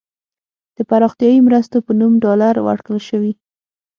[0.77, 3.33] د پراختیايي مرستو په نوم ډالر ورکړل شوي.